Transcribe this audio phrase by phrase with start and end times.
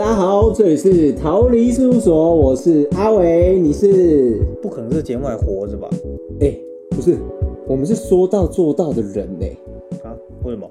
[0.00, 4.40] 大家好，这里是逃离事务所，我是阿伟，你是？
[4.62, 5.90] 不可能这节目还活着吧？
[6.40, 6.56] 哎、
[6.88, 7.18] 不是，
[7.68, 9.46] 我们是说到做到的人呢、
[10.02, 10.16] 啊？
[10.42, 10.70] 为什么？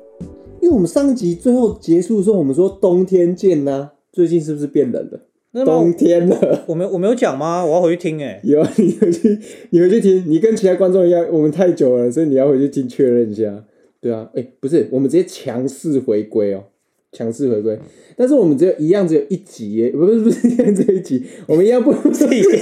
[0.59, 5.63] 因为我们上集最后结束的时候，我们说冬天见呐、最近是不是变冷了？
[5.63, 6.63] 冬天了。
[6.65, 7.63] 我没有我没有讲吗？
[7.63, 9.37] 我要回去听哎、 有啊，你回去，
[9.69, 13.63] 你回去听，你跟其他观众一样，我们太久了，所以你要回去听确认一下。
[14.01, 16.63] 对啊，哎、不是，我们直接强势回归哦，
[17.11, 17.79] 强势回归。
[18.15, 22.61] 但是我们只有一样，只有一集耶，不是不是一样只有一集，我们一样不自己先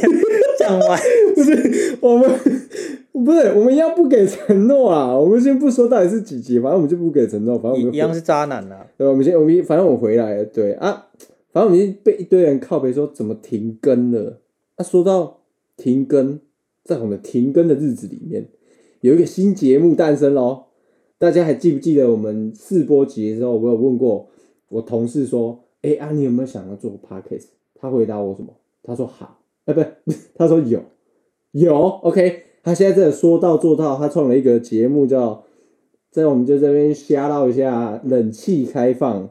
[0.59, 0.99] 讲完。
[1.35, 2.29] 不是我们
[3.25, 8.88] 不是我们一样不给承诺啊，我们先不说到底是几集，反正我们就不给承诺，反正我们一一样是渣男啊！
[8.97, 11.07] 对，我们先我们反正我回来了，对啊，
[11.52, 14.41] 反正我们已经被一堆人靠背说怎么停更了。
[14.77, 15.41] 那、说到
[15.75, 16.39] 停更，
[16.83, 18.47] 在我们停更的日子里面，
[19.02, 20.66] 有一个新节目诞生喽。
[21.19, 24.29] 大家还记不记得我们试播集的时候，我有问过
[24.69, 27.45] 我同事说：“哎、啊，你有没有想要做 podcast？”
[27.79, 28.53] 他回答我什么？
[28.83, 30.81] 他说好，哎、不是， 他说有，
[31.51, 32.43] 有，OK。
[32.63, 35.43] 他现在真的说到做到，他创了一个节目叫
[36.11, 39.29] 在我们就这边瞎唠一下，冷气开放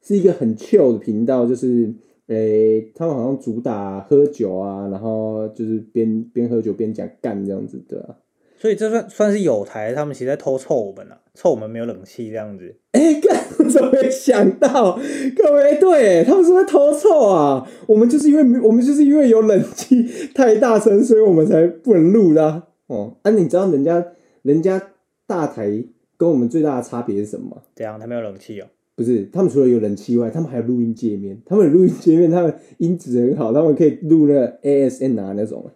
[0.00, 1.94] 是一个很 chill 的频道，就是
[2.26, 8.16] 诶、他们好像主打喝酒啊，然后就是边边喝酒边讲干这样子，对啊。
[8.58, 12.76] 所以这算算是有台，他们其实在偷臭我们啊，臭我们没有冷气这样子。
[13.72, 14.98] 我怎么没想到？
[15.34, 17.66] 各位，对他们是不是偷臭啊？
[17.86, 22.62] 我们就是因为我们就是因为有冷气太大声，所以我们才不能录的啊。
[22.88, 24.04] 哦，啊，你知道人家
[24.42, 24.80] 人家
[25.26, 25.82] 大台
[26.16, 27.62] 跟我们最大的差别是什么吗？
[27.74, 31.40] 这样他没有冷气哦、不是，他们除了有冷气外，他们还有录音界面。
[31.46, 35.70] 他们有录音界面，他们音质很好，他们可以录那个 ASMR 那种。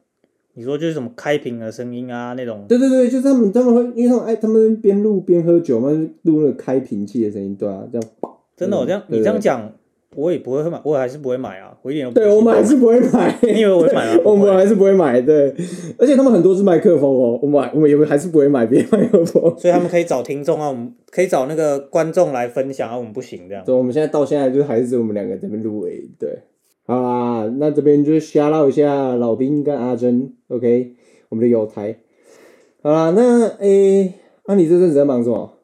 [0.59, 5.91] 你说就是什么开屏的声音啊那种，对对对，就是他们他们会，因为他们哎，他们边录边喝酒嘛，
[6.23, 8.09] 录那个开瓶器的声音，对啊，这样。
[8.57, 9.71] 真的、哦，这样你这样讲，
[10.15, 13.39] 我也不会买，我还是不会买啊，我一点都不对，我们还是不会买。
[13.45, 14.21] 你以为我会买吗？
[14.25, 15.55] 我们还是不会买，对。
[15.99, 19.43] 而且他们很多是麦克风哦，我买我们也还是不会买别的麦克风。
[19.61, 23.63] 所以他们可以找听众啊，我们可以找那个观众来分享啊，我们不行这样。
[23.67, 26.39] 所以我们现在到现在就还是我们两个这边录诶，对。
[26.87, 30.95] 好啦，那这边就是瞎唠一下老兵跟阿珍，OK，
[31.29, 31.99] 我们的友台。
[32.81, 34.15] 好啦，那诶，
[34.47, 35.59] 那、你这阵子在忙什么？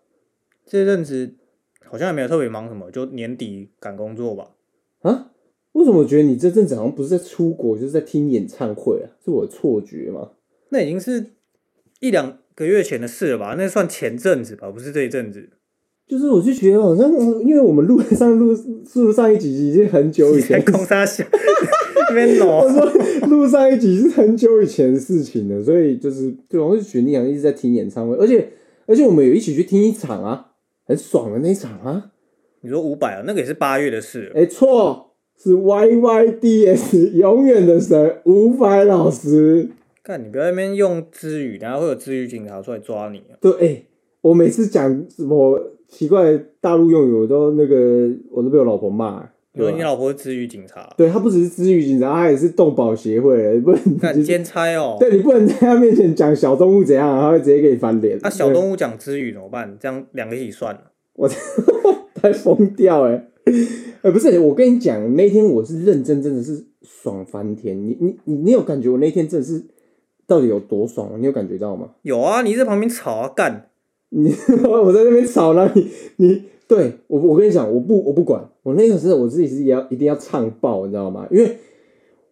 [0.66, 1.36] 这阵子
[1.84, 4.50] 好像也没有特别忙什么，就年底赶工作吧。
[5.02, 5.30] 啊？
[5.72, 9.14] 为什么我觉得你这阵子好像不是在出国，就是在听演唱会啊？
[9.24, 10.32] 是我的错觉吗？
[10.70, 11.34] 那已经是
[12.00, 13.54] 一两个月前的事了吧？
[13.56, 15.50] 那算前阵子吧，不是这一阵子。
[16.08, 18.54] 就是我就觉得好像，因为我们录上录
[18.94, 21.24] 录上一集已经很久以在前， 空沙小
[22.08, 28.48] 那边我挪，说录上一集是很久以前的事情了，所以就是对，我就觉得你好像一直在听演唱会，而且
[28.86, 30.48] 而且我们有一起去听一场啊，
[30.84, 32.10] 很爽的那一场啊。
[32.64, 34.40] 你说五百啊，那个也是八月的事了。
[34.40, 39.68] 哎、错，是 Y Y D S 永远的神五百老师。
[40.04, 43.34] 看你不要在那边用资语，然后会有资语警察出来抓你啊。
[43.40, 43.82] 对，哎、
[44.20, 45.58] 我每次讲什么
[45.92, 49.28] 奇怪大陆用语，我都那个我都被我老婆骂。
[49.54, 54.96] 对吧你老婆是资语警察，对她不只是资语警察，她也是动保协会的，不能干兼差哦。
[54.98, 58.18] 对你不能在她面前讲小动物怎样，她会直接给你翻脸。
[58.22, 59.76] 那、小动物讲资语怎么办？
[59.78, 60.80] 这样两个一起算了。
[62.14, 63.28] 太疯掉哎、
[64.00, 67.78] 呃，不是，我跟你讲，那天我是认真，真的是爽翻天。
[67.78, 69.62] 你你你你有感觉我那天真的是
[70.26, 71.18] 到底有多爽吗？
[71.18, 71.90] 你有感觉到吗？
[72.00, 73.68] 有啊，你在旁边吵啊，干！
[74.14, 74.30] 你
[74.68, 81.26] 我在那边吵了，你你对我我跟你讲，我不我不管，我那个时候我自己是要一定要唱爆，你知道吗？
[81.30, 81.56] 因为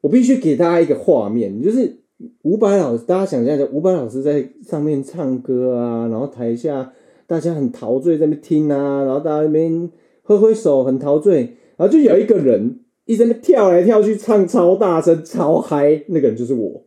[0.02, 1.96] 我必须给大家一个画面，就是
[2.42, 6.92] 伍佰老师，大家想象一下，伍佰老师在上面唱歌啊，然后台下
[7.26, 9.90] 大家很陶醉在那边听啊，然后大家那边
[10.22, 16.82] 挥挥手很陶醉，然后就有一个人一直在那跳来跳去，唱超大声、超嗨，那个人就是我。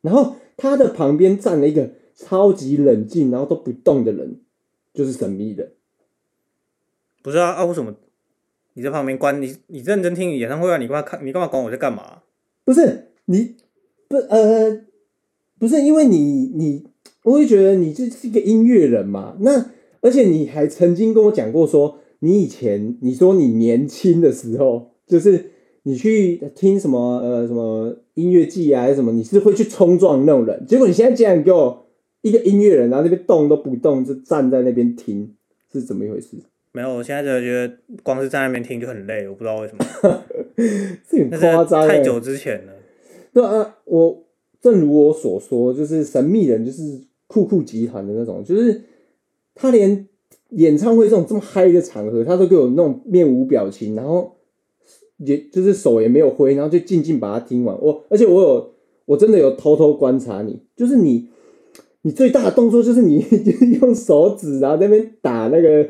[0.00, 1.90] 然后他的旁边站了一个
[2.20, 4.36] 超级冷静，然后都不动的人，
[4.92, 5.72] 就是神秘人。
[7.22, 7.94] 不是啊啊，为什么
[8.74, 10.76] 你在旁边关你你认真听演唱会啊？
[10.76, 11.26] 你干嘛看？
[11.26, 12.22] 你干嘛管我在干嘛？
[12.64, 13.56] 不是你
[14.06, 14.82] 不呃
[15.58, 16.84] 不是因为你你，
[17.24, 19.36] 我会觉得你就是一个音乐人嘛。
[19.40, 19.70] 那
[20.00, 25.50] 而且你还曾经跟我讲过说，你以前你说你年轻的时候，就是
[25.82, 30.64] 你去听什么呃什么音乐季啊还是什么，你是会去冲撞那种人。
[30.66, 31.86] 结果你现在竟然给我
[32.22, 35.34] 一个音乐人，然后那边动都不动，就站在那边听，
[35.72, 36.36] 是怎么一回事？
[36.72, 39.84] 没有，我现在就觉得光是在那边听就很累，我不知道为什么。
[41.08, 42.72] 这很那夸张、欸，太久之前了。
[43.32, 44.24] 对啊，我
[44.60, 48.82] 正如我所说，就是神秘人就是酷酷集团的那种，就是
[49.54, 50.06] 他连
[50.50, 54.36] 演唱会这种这么嗨的场合，他都给我那种面无表情，然后
[55.16, 57.76] 也就是手也没有挥，然后就静静把它听完。
[57.80, 58.74] 我而且我有
[59.06, 61.28] 我真的有偷偷观察你，就是你
[62.02, 65.86] 你最大的动作就是你就 是用手指然后在那边打那个。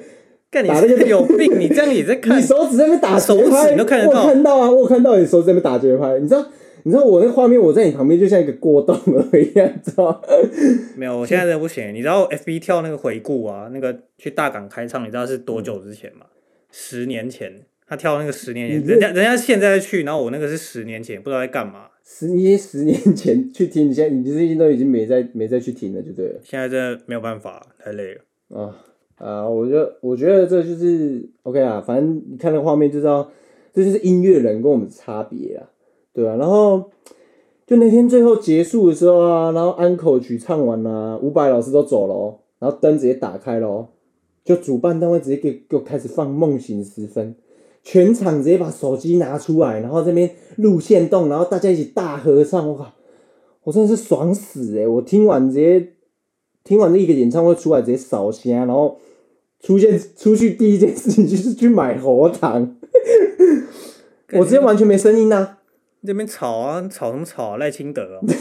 [0.53, 1.61] 干你打那个有病！
[1.61, 2.43] 你这样也在 看你？
[2.43, 6.19] 手指在那边打手指节拍，你都看得到我看到啊，我有看到你手指在那边打节拍。
[6.19, 6.45] 你知道，
[6.83, 10.19] 你知道我那画面，我在你旁边就像一个过动儿一样，知道吗？
[10.99, 11.95] 没有，我现在真的不行。
[11.95, 16.27] 你知道 FB 跳那个回顾啊，那个去大港开唱，你知道是多久之前吗？
[16.73, 17.53] 十年前，
[17.91, 21.89] 他跳那个十年前，人家人家现在去，然后我那个是十年前，不知道在干嘛。
[22.05, 28.21] 十年十年前去听，你现在你最近都已经没再没再去听了，就对了现在真的没有办法，太累了。
[28.57, 28.77] 啊
[29.17, 29.49] 啊！
[29.49, 33.29] 我觉得我觉得这就是 OK 啊，反正你看那个画面就知道，
[33.75, 35.67] 这就是音乐人跟我们的差别啊，
[36.13, 36.93] 对吧、然后
[37.67, 43.89] 就那天最后结束的时候啊，然后安口曲唱完啦、伍佰老师都走了哦，然后灯直接打开了哦，
[44.45, 47.35] 就主办单位直接给给我开始放《梦醒时分》，
[47.83, 52.93] 全场直接把手机拿出来，然后这边录线动，然后大家一起大合唱，我靠，
[53.65, 55.95] 我真的是爽死诶、我听完直接
[56.63, 58.99] 听完这一个演唱会出来，直接扫瞎，然后
[59.61, 62.77] 出现 出去第一件事情就是去买喉糖，
[64.35, 65.59] 我直接完全没声音啊。
[66.07, 67.57] 这边吵啊，吵什么吵、啊？
[67.59, 68.21] 赖清德啊，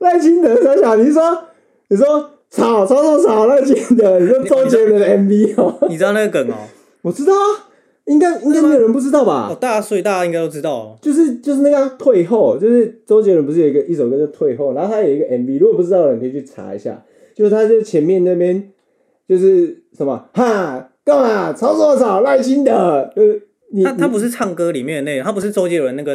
[0.00, 1.44] 赖清德小小，你说
[1.88, 6.56] 你说吵吵吵吵赖清德，你说周杰伦的 MV 哦，你知道那个梗哦？
[7.04, 7.68] 我知道啊，
[8.06, 9.58] 应该应该没有人不知道吧哦，吧？
[9.60, 10.98] 大家所以大家应该都知道哦。
[11.02, 17.04] 就是就是那个退后，就是周杰伦不是有一个一首歌叫退后，然后他有一个 MV，如果不知道的人可以去查一下，
[17.34, 18.70] 就是他就前面那边
[19.28, 23.42] 就是什么哈干嘛吵什么吵耐心的，就是
[23.72, 26.14] 你他他不是唱歌里面的那个，他不是周杰伦那个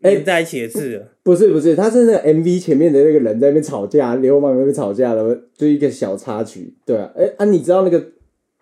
[0.00, 1.08] 哎连在一起的字了。
[1.22, 6.74] 不是不是，他是那个 MV 前面的那个人在那边吵架，流氓在那边吵架的，就一个小插曲。
[6.84, 8.02] 对啊，哎、啊，你知道那个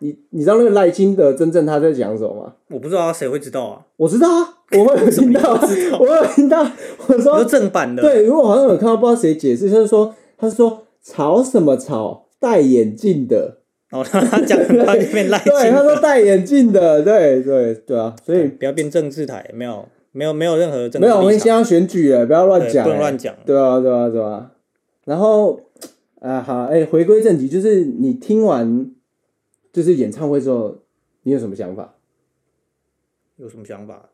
[0.00, 2.52] 你你知道那个赖清德真正他在讲什么吗？
[2.68, 3.80] 我不知道谁会知道啊？
[3.96, 5.68] 我知道啊，我会有听到啊，
[5.98, 6.62] 我有听到。
[7.06, 13.58] 我你说说正版的，对，因为我好像有看到不知道谁解释，就是说他是说吵什么吵，戴眼镜的，
[13.90, 23.34] 哦，他讲 他就变赖清对，他说，戴眼镜的，对对对啊，所以不要变政治台，没有没有没有任何政治没有，我们立场，现在要选举了，不要乱对讲、不能乱讲。
[23.44, 24.50] 对啊，对啊，对啊。
[25.04, 25.60] 然后
[26.20, 28.90] 啊，好，哎、回归正题，就是你听完
[29.72, 30.78] 就是演唱会之后，
[31.22, 31.94] 你有什么想法？
[33.36, 34.10] 有什么想法？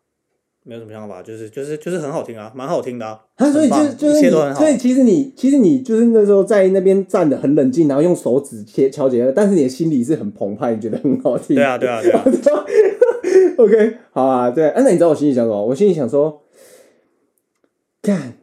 [0.68, 3.24] 没有什么想法，就是就是就是很好听啊，蛮好听的啊。
[3.36, 11.54] 啊，所以就就是所以其实你其实你就是那时候在那边站的很冷静，然后用手指切敲节，但是你的心里是很澎湃，你觉得很好听。
[11.54, 12.24] 对啊，对啊，对啊。
[13.58, 14.68] OK，好啊，对。
[14.70, 15.66] 啊，那你知道我心里想什么？
[15.66, 16.42] 我心里想说，
[18.02, 18.38] 干，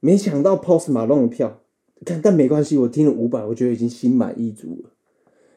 [0.00, 1.62] 没想到 Post Malone 的票，
[2.04, 4.90] 干，但没关系，我听了五百，我觉得已经心满意足了。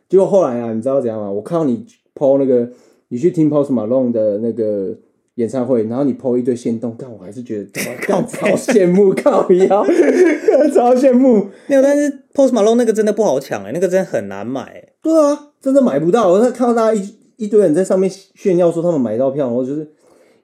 [0.09, 1.31] 结果后来啊，你知道怎样吗？
[1.31, 2.69] 我看到你 PO 那个，
[3.09, 4.95] 你去听 Post Malone 的那个
[5.36, 7.65] 演唱会，然后你 PO 一堆线动，但，我还是觉得
[8.07, 9.86] 干 超羡慕，靠腰，
[10.74, 11.48] 超羡慕。
[11.68, 14.94] 没有，但是 Post Malone 那个真的不好抢哎、那个真的很难买、欸。
[15.01, 16.30] 对啊，真的买不到。
[16.31, 19.88] 我在看到大家一一堆人在上面炫耀说他们买到票，我就是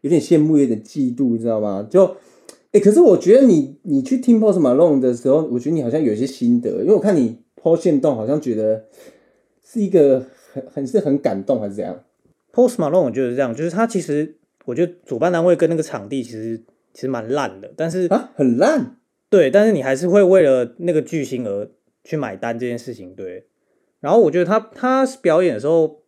[0.02, 1.88] 有点羡慕，有点嫉妒，你知道吗？
[1.90, 2.06] 就，
[2.72, 8.84] 哎、可是我觉得你你去听 Post Malone 的时候，我觉得你好像有一些心得，因为我看你 PO 线动，好像觉得
[9.74, 12.04] 是一个很很是很感动，还是怎样
[12.54, 16.62] ？Post Malone 我觉得是这样，就是他其实我觉得主办单位跟那个场地其实
[16.94, 18.98] 其实蛮烂的，但是啊，很烂
[19.32, 21.68] 对，但是你还是会为了那个巨星而
[22.04, 23.48] 去买单这件事情，对。
[24.00, 26.04] 然后我觉得他他表演的时候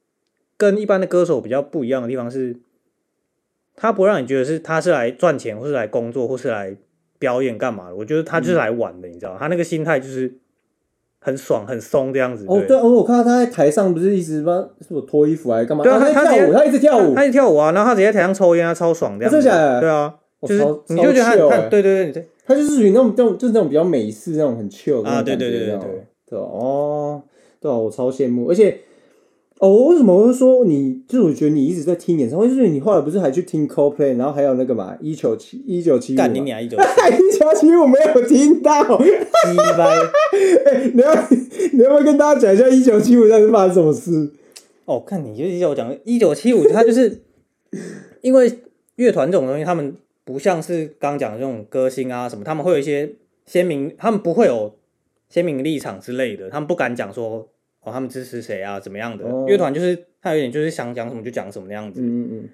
[0.58, 2.58] 跟一般的歌手比较不一样的地方是，
[3.76, 6.78] 他不会让你觉得是他是来赚钱，或是来工作，或是来
[7.18, 7.96] 表演干嘛的。
[7.96, 10.36] 我觉得他就是来玩的，你知道，他那个心态就是
[11.26, 12.46] 很爽、很松这样子。
[12.48, 12.62] 哦。
[12.68, 15.84] 对哦，我看到他在台上不是一直帮是我脱衣服还是干嘛？
[15.84, 17.24] 对啊他在跳舞，他一直跳舞他。
[17.24, 19.42] 一直跳舞啊，然后他直接在台上抽烟啊，超爽这样子。
[19.42, 20.14] 真的假的对啊，
[20.44, 25.80] 就是我超你就觉得他对对对，他就是属于那种这种就是那种比较美式那种很 chill 的对对对对对
[26.30, 27.22] 对哦，
[27.60, 28.78] 对啊，我超羡慕，而且
[29.60, 31.02] 哦，我为什么会说你？
[31.08, 39.96] 就是我觉得你一直在听演唱会，就是你后来不是还去听 Coldplay，然后还有那个嘛一九七一九七五，干你娘一九一九七五没有听到，鸡掰。
[40.94, 41.28] 你要
[41.72, 44.30] 你要不要跟大家讲一下一九七五那是发生什么事？
[44.84, 47.22] 哦，看你就是叫我讲一九七五，他就是
[48.20, 48.60] 因为
[48.98, 49.96] 乐团这种东西，他们
[50.26, 53.10] 不像是刚刚讲的这种歌星啊什么，他们会有一些
[53.46, 54.76] 鲜明，他们不会有
[55.30, 57.48] 鲜明立场之类的，他们不敢讲说
[57.86, 59.24] 哦，他们支持谁啊，怎么样的。
[59.26, 62.02] 哦乐团就是他有点就是想讲什么就讲什么那样子。
[62.02, 62.50] 嗯嗯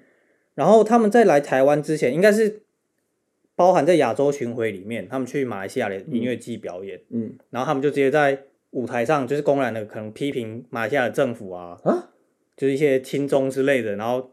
[0.54, 2.60] 然后他们在来台湾之前，应该是
[3.56, 8.38] 包含在亚洲巡回里面，他们去马来西亚的音乐季表演，嗯然后他们就直接在
[8.70, 12.10] 舞台上就是公然的可能批评马来西亚的政府啊，嗯啊，
[12.56, 14.30] 就是一些亲中之类的，然后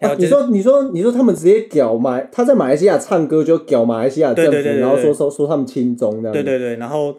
[0.00, 6.32] 你还有就是说你说你说他们直接屌马，他在马来西亚唱歌就屌马来西亚政府，对对对对然后说对说说他们亲中这样子。
[6.32, 7.16] 对对对，然后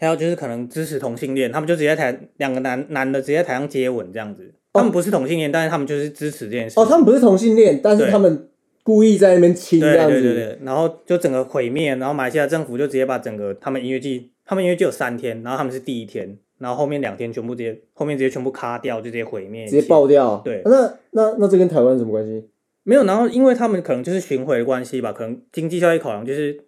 [0.00, 4.50] 还有就是可能支持同性恋，他们就直接在台两个男男的直接台上接吻这样子。
[4.72, 6.80] 他们不是同性恋，但是他们就是支持这件事。
[6.80, 8.48] 哦，他们不是同性恋，但是他们
[8.82, 10.22] 故意在那边亲这样子。
[10.22, 20.06] 对对对，然后就整个毁灭，然后马来西亚政府就直接把整个他们音乐季，他们音乐季有三天，然后他们是第一天，然后后面两天全部直接后面直接全部卡掉，就直接毁灭，直接爆。
[20.06, 20.40] 掉。
[20.44, 22.48] 对那那那这跟台湾什么关系？
[22.84, 26.58] 没有，然后因为他们可能就是巡回的关系吧，可能经济效益考量，就是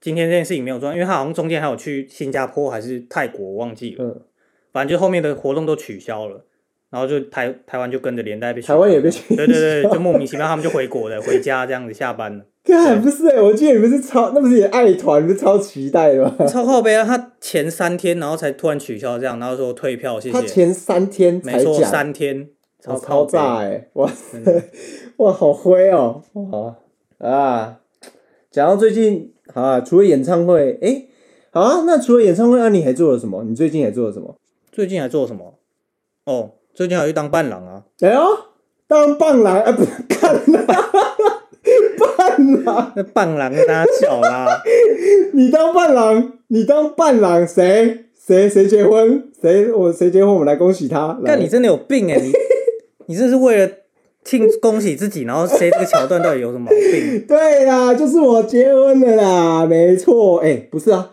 [0.00, 4.20] 今天这件事情没有做，因为他好像中间还有去新加坡还是泰国，我忘记了，嗯，
[4.72, 6.44] 反正就后面的活动都取消了，
[6.90, 16.46] 然后就台台湾就跟着连带被取消台湾也被取对对对，就莫名其妙他们就回国了，回家这样子下班了， 干不是、欸，我记得你们是超，那不是也爱团，不是超期待的吗？
[16.46, 17.04] 超靠背啊！
[17.04, 22.48] 他前三天然后才突然取消这样，然后说退票谢谢，他前三天才没错，三天，
[22.80, 24.10] 超超炸背哎、哇
[25.16, 26.76] 哇，好灰哦、哇
[27.28, 27.80] 啊！
[28.50, 31.04] 讲到最近，好啊，除了演唱会，哎、
[31.50, 33.44] 好啊，那除了演唱会，啊，你还做了什么？
[33.44, 34.36] 你最近还做了什么？
[34.72, 35.58] 最近还做什么？
[36.24, 38.20] 哦，最近还去当伴郎啊，哎呦，
[38.86, 40.64] 当伴郎，啊、不是看啦，
[42.16, 44.62] 伴郎，那伴郎跟大家叫啦，
[45.34, 49.30] 你当伴郎，你当伴郎，谁谁谁结婚？
[49.42, 50.32] 谁我谁结婚？
[50.32, 51.08] 我们来恭喜他。
[51.20, 52.32] 来但你真的有病哎、你
[53.06, 53.72] 你这是为了
[54.24, 57.24] 庆恭喜自己，然后谁这个桥段到底有什么毛病？
[57.28, 60.38] 对啦，就是我结婚了啦，没错。
[60.38, 61.10] 哎、不是啊，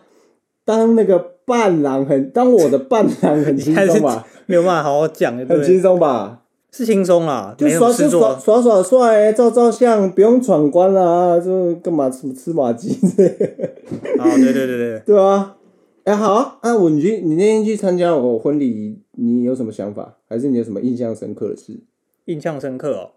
[0.65, 5.79] 当那个伴郎很，当我的伴郎很轻松吧， 没有办法好好讲，很轻对？
[5.81, 6.41] 松吧。
[6.71, 8.37] 是轻松啦，就耍就耍。
[8.37, 13.45] 耍耍帅，照照相，不用闯关啦，就干嘛什么吃马鸡之类的，
[14.19, 15.55] 哦，对对对对，对啊。
[16.03, 20.17] 哎、好啊，啊，我你去你那天去参加我婚礼，你有什么想法？
[20.27, 21.79] 还是你有什么印象深刻的事？
[22.25, 23.11] 印象深刻哦。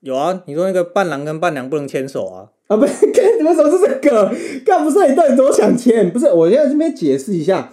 [0.00, 2.50] 有啊，你说那个伴郎跟伴娘不能牵手啊？
[2.66, 4.32] 啊，不是，干你们什么是这个？
[4.64, 6.10] 干不是你到底多想牵？
[6.10, 7.70] 不是，我现在这边解释一下，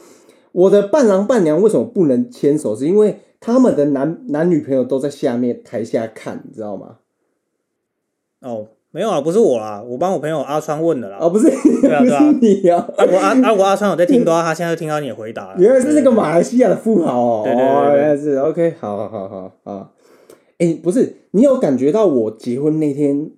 [0.51, 6.97] 我的伴郎伴娘为什么不能牵手，是因为他们的男男女朋友都在下面台下看，你知道吗？
[8.41, 11.17] 哦，没有啊，不是我啦，我帮我朋友阿川问的啦。
[11.19, 15.55] 哦，不是，不对啊对啊是你啊，啊，我阿啊我阿川有在听的话，他现在就听到你的回答了。
[15.57, 19.93] 原来是那个对马来西亚的富豪哦，对对对对哦，原来是 OK，好好好好好。
[20.59, 23.31] 哎、不是，你有感觉到我结婚那天，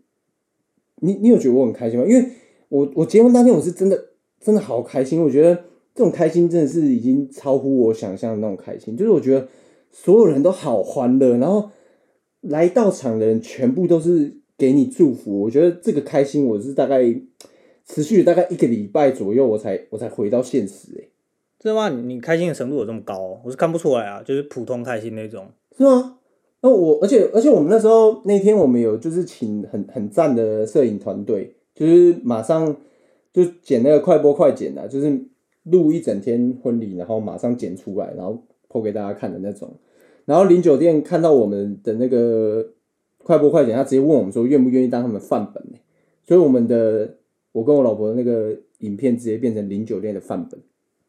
[0.97, 2.05] 你你有觉得我很开心吗？
[2.05, 2.25] 因为
[2.69, 4.07] 我我结婚当天我是真的
[4.39, 5.55] 真的好开心，我觉得
[5.95, 9.47] 这种开心真的是已经超乎我想象的那种开心，就是我觉得
[9.91, 11.69] 所有人都好欢乐，然后
[12.41, 17.03] 来到场的人全部都是给你祝福，我觉得这个开心我是大概
[17.85, 21.09] 持续了大概一个礼拜左右，我才我才回到现实、欸，
[21.59, 21.89] 真的吗？
[21.89, 23.41] 你你开心的程度有这么高哦？
[23.43, 25.51] 我是看不出来啊，就是普通开心那种。
[25.77, 26.17] 是吗？
[26.61, 32.75] 那我而且而且我们那时候那天我们有就是请很很赞的摄影团队，就是马上
[33.33, 35.25] 就剪那个快播快剪的，就是
[35.63, 39.73] 录一整天婚礼，然后马上剪出来，然后播给大家看的那种。
[40.25, 42.73] 然后林酒店看到我们的那个
[43.17, 45.81] 快播快剪，他直接问我们说愿不愿意当他们范本、欸、
[46.27, 47.17] 所以我们的
[47.53, 50.59] 我跟我老婆的那个影片直接变成林酒店的范本。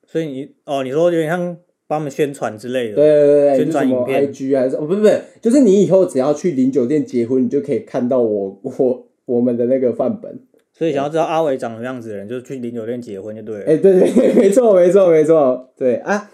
[0.06, 1.56] 所以你哦，你说有点像
[1.92, 2.94] 帮他们宣传之类的。
[2.94, 10.40] 对对对对，宣传影片 IG 还是哦不是不是，就是你以后只要去零酒店结婚，你就可以看到我 我我们的那个范本。
[10.72, 13.64] 所以想要知道阿伟长什么样子的人，就是去零酒店结婚就对了。
[13.66, 16.30] 哎、对对，没错没错没错，对啊。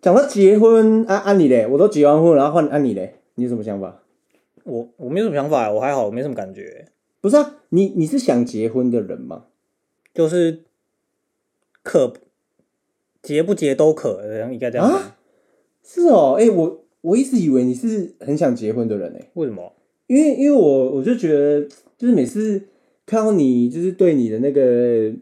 [0.00, 4.02] 讲到结婚，啊啊你嘞，我都结完婚，然后换啊你嘞，你有什么想法？
[4.64, 6.86] 我我没什么想法，我还好，我没什么感觉，
[7.20, 9.46] 不是啊，你你是想结婚的人吗？
[10.14, 10.60] 就是
[11.82, 12.12] 可
[13.22, 14.22] 结不结都可，
[14.52, 14.86] 应该这样。
[14.86, 15.16] 啊
[15.82, 19.72] 是哦，哎、我我一直以为你是很想结婚的人哎、为什么？
[20.06, 21.62] 因为因为我我就觉得，
[21.98, 22.62] 就是每次
[23.06, 25.12] 看到你，就是对你的那个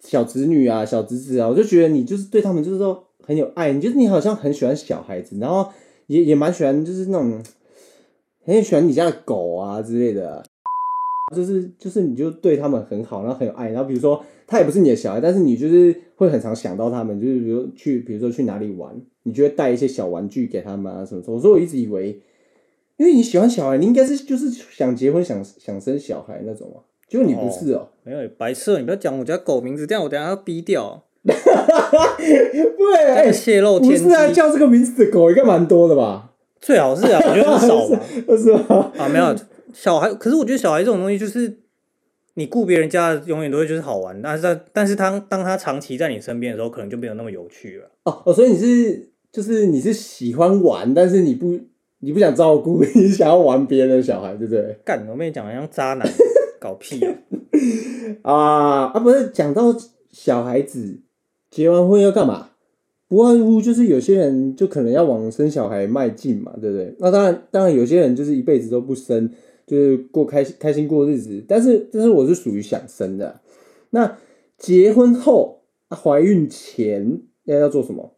[0.00, 5.68] 小侄女啊、小侄子啊，我就觉得你就是对他们就是说很有爱，你就是你好像很喜欢小孩子，然后
[6.06, 7.42] 也也蛮喜欢就是那种
[8.44, 10.42] 很喜欢你家的狗啊之类的啊、
[11.34, 22.20] 就是就是你就对他们很好，然后很有爱，然后比如说他也不是你的小孩，但是你就是会很常想到他们，就是比如去比如说去哪里玩，你就会带一些小玩具给他们啊什么什么，所以我一直以为。
[22.98, 31.34] 因为你喜欢小孩，你应该是就是想结婚、想想生小孩那种啊，结果你不是哦、没有白色，你不要讲我家狗名字，这样我等下要逼掉， 对，
[32.96, 36.32] 哎、哎，泄露天不是啊，叫这个名字的狗应该蛮多的吧？
[36.58, 38.00] 最好是啊，我觉得很少吧。
[38.34, 38.90] 是吗？
[38.96, 39.36] 啊，没有
[39.74, 41.54] 小孩，可是我觉得小孩这种东西就是
[42.38, 47.90] 你顾别人家，永远都会就是好玩，但是他但是他当他长期在你身边的时候，可能就没有那么有趣了。
[48.04, 51.58] 哦哦，所以你是就是你是喜欢玩，但是你不
[52.00, 54.76] 你不想照顾， 你想要玩别人的小孩，对不对？
[54.84, 56.06] 干，我跟你讲，像渣男，
[56.60, 57.14] 搞屁啊！
[58.22, 59.74] 啊啊，不是讲到
[60.12, 61.00] 小孩子
[61.50, 62.50] 结完婚要干嘛？
[63.08, 66.94] 不外乎就是有些人就可能要往生小孩迈进嘛，对不对？
[66.98, 69.30] 那当然，当然有些人就是一辈子都不生，
[69.66, 71.44] 就是过开心开心过日子。
[71.48, 73.40] 但是，但是我是属于想生的。
[73.90, 74.16] 那
[74.58, 78.12] 结婚后，啊怀孕前要要做什么？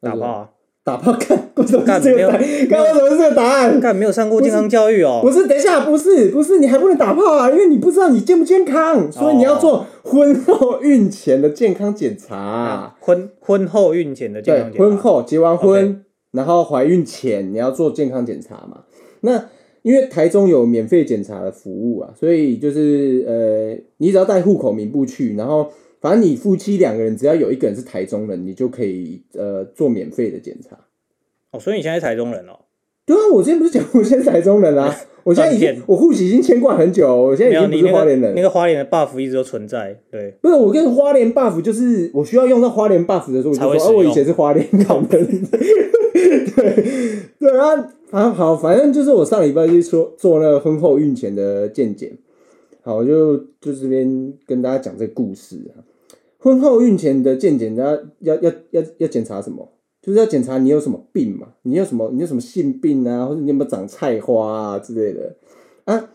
[0.00, 0.50] 打炮啊！
[0.84, 2.38] 打炮 看，为什么干是这个答？
[2.38, 3.80] 没有干为什么是这个答案？
[3.80, 5.30] 看没有上过健康教育哦不。
[5.30, 12.96] 是，等一下，不是，不是，你还不能打炮啊，因为你不知道你健不健康，所以你要做婚后孕前的健康检查。
[13.00, 14.84] 婚婚后孕前的健康，检查。
[14.84, 18.84] 婚后结完婚然后怀孕前你要做健康检查嘛。
[19.20, 19.46] 那
[19.88, 25.66] 因为台中有免费检查的服务啊，所以就是呃，你只要带户口名簿去，然后
[25.98, 30.78] 反正你夫妻两个人只要有一个人是台中人，你就可以呃做免费的检查。
[31.52, 32.52] 哦，所以你现在台中人哦？
[33.06, 38.34] 对啊，我之前不是讲我现在台中人啊， 我现在已经我户籍已经迁过很久，我现，在已经不是花莲人。
[38.34, 39.98] 那个花莲的 buff 一直都存在。
[40.10, 45.26] 对，不是我跟花莲 buff，就是我需要用到花莲 buff 的时候，我就说，哦，我以前是花莲港人。
[46.12, 46.84] 对
[47.38, 52.16] 对啊，反好，反正就是我上礼拜去说做那个婚后孕前的健检，
[52.82, 55.84] 好，我就就这边跟大家讲这个故事啊。
[56.38, 59.68] 婚后孕前的健检，大家要要要要检查什么？
[60.00, 65.36] 就是要检查你有什么病嘛，你有什么你有什么性病啊，或者你有没有长菜花啊之类的
[65.84, 66.10] 啊。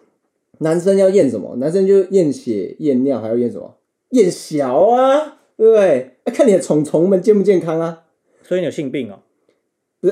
[0.59, 1.55] 男生要验什么？
[1.57, 3.75] 男生就验血、验尿，还要验什么？
[4.11, 6.15] 验小啊，对不对？
[6.23, 8.03] 啊、看你的虫虫们健不健康啊。
[8.41, 9.19] 所以你有性病哦？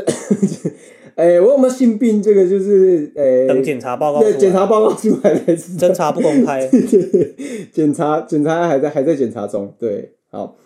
[1.21, 2.19] 哎、我有没有性病？
[2.19, 5.87] 这个就是，哎、等检查报告出对，检查报告出来才知道。
[5.87, 6.67] 侦查不公开。
[7.71, 10.57] 检查检查还在还在检查中，对，好。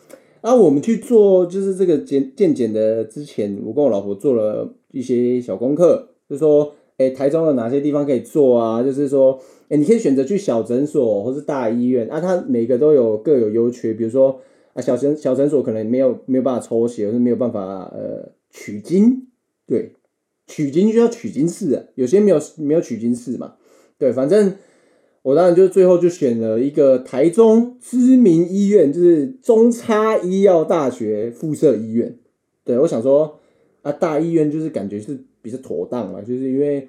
[0.41, 8.81] 然后我们去做就是这个检健检的之前，我跟我老婆做了一些小功课，就说，哎、台中有哪些地方可以做啊？
[8.81, 14.39] 就是说，哎、你可以选择去小诊所或是大医院，啊，它每个都有各有优缺，比如说
[14.73, 19.27] 啊，小诊小诊所可能没有没有办法抽血，或是没有办法呃取精，
[19.67, 19.93] 对，
[20.47, 23.55] 取经就要取经室啊，有些没有没有取经室嘛，
[23.97, 24.55] 对，反正。
[25.25, 32.15] 我当然就最后就选了一个台中知名医院，就是中差医药大学附设医院。
[32.63, 33.39] 对我想说
[33.81, 36.87] 啊，大医院就是感觉是比较妥当嘛，就是因为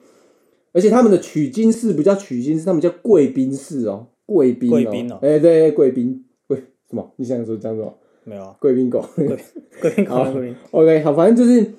[0.72, 6.58] 而且他们的取经室不叫取经室，他们叫贵宾室哦，贵宾、哦，贵宾哦哎、对，贵宾，贵
[6.90, 7.10] 什么？
[7.16, 7.98] 你想说讲什么？
[8.24, 8.54] 没有啊？
[8.60, 9.02] 贵宾狗。
[9.16, 10.56] 贵宾狗贵宾。
[10.72, 11.72] OK，好，反正就是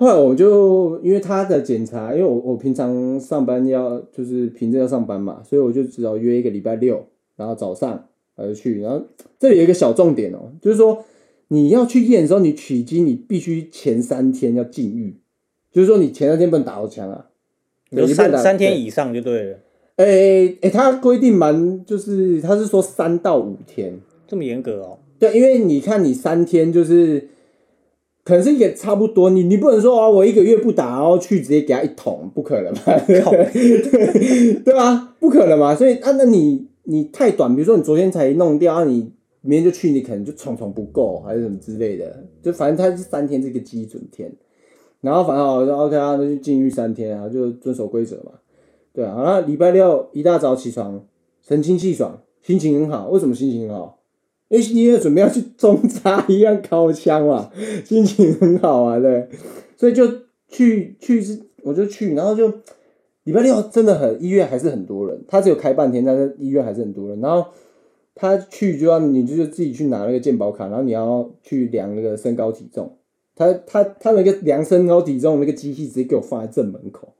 [0.00, 7.04] 后来我就因为他的检查，因为我我平常上班要就是平日要上班嘛，所以我就只好约一个礼拜六，
[7.36, 9.04] 然后早上然后去，然后
[9.38, 11.04] 这里有一个小重点哦，就是说
[11.48, 15.14] 你要去验的时候，你取经你必须前三天要禁欲，
[15.70, 17.26] 就是说你前三天不能打到枪啊，
[17.90, 19.58] 你说对你不能打三三天以上就对了，
[19.96, 24.98] 诶诶，他规定蛮就是他是说三到五天，这么严格哦？
[25.18, 27.28] 对，因为你看你三天就是，
[28.30, 32.96] 可能是也差不多，你你不能说啊，我一个月不打，然后去直接给他一桶，不可能吧？
[33.04, 33.20] 对
[34.62, 35.16] 对吧？
[35.18, 35.74] 不可能嘛。
[35.74, 44.32] 所以啊，那你你太短，比如说你昨天才弄掉，啊、你明天就去，你可能就虫虫不够，还是什么之类的，就反正它是三天这个基准天。
[45.00, 48.30] 然后反正我说 OK 啊，那就禁欲三天啊，就遵守规则嘛。
[48.92, 51.04] 对啊，好那礼拜六一大早起床，
[51.42, 53.08] 神清气爽，心情很好。
[53.08, 53.99] 为什么心情很好？
[54.50, 57.50] 因为因为准备要去中差一样烤枪嘛，
[57.86, 59.28] 心情很好啊，对，
[59.76, 60.06] 所以就
[60.48, 62.52] 去去是我就去，然后就
[63.24, 67.20] 礼拜六真的很医院还是很多人，他只有开半天，但是医院还是很多人。
[67.20, 67.46] 然后
[68.14, 72.98] 他去就要你就是自己去拿那个健保卡，然后你要去量那个身高体重，
[73.36, 77.14] 他他他那个量身高体重那个机器直接给我放在正门口，